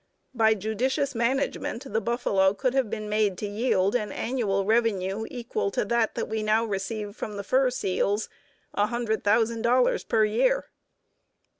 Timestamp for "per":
10.07-10.25